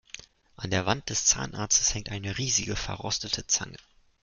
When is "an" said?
0.55-0.71